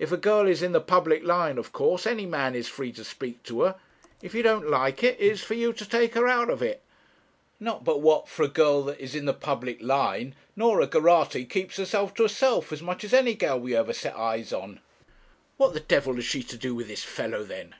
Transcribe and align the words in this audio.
If 0.00 0.10
a 0.10 0.16
girl 0.16 0.48
is 0.48 0.62
in 0.62 0.72
the 0.72 0.80
public 0.80 1.22
line, 1.22 1.56
of 1.56 1.70
course 1.70 2.04
any 2.04 2.26
man 2.26 2.56
is 2.56 2.66
free 2.66 2.90
to 2.90 3.04
speak 3.04 3.44
to 3.44 3.62
her. 3.62 3.76
If 4.20 4.34
you 4.34 4.42
don't 4.42 4.68
like 4.68 5.04
it, 5.04 5.16
it 5.20 5.30
is 5.30 5.44
for 5.44 5.54
you 5.54 5.72
to 5.74 5.88
take 5.88 6.14
her 6.14 6.26
out 6.26 6.50
of 6.50 6.60
it. 6.60 6.82
Not 7.60 7.84
but 7.84 8.00
what, 8.00 8.28
for 8.28 8.42
a 8.42 8.48
girl 8.48 8.82
that 8.82 8.98
is 8.98 9.14
in 9.14 9.26
the 9.26 9.32
public 9.32 9.80
line, 9.80 10.34
Norah 10.56 10.88
Geraghty 10.88 11.44
keeps 11.44 11.76
herself 11.76 12.14
to 12.14 12.24
herself 12.24 12.72
as 12.72 12.82
much 12.82 13.04
as 13.04 13.12
any 13.14 13.34
girl 13.36 13.68
you 13.68 13.76
ever 13.76 13.92
set 13.92 14.16
eyes 14.16 14.52
on.' 14.52 14.80
'What 15.56 15.72
the 15.74 15.78
d 15.78 15.94
has 15.94 16.24
she 16.24 16.42
to 16.42 16.56
do 16.56 16.74
with 16.74 16.88
this 16.88 17.04
fellow 17.04 17.44
then?' 17.44 17.76